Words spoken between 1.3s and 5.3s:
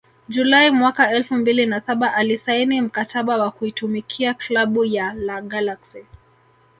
mbili na saba alisaini mkataba wa kuitumikia klabu ya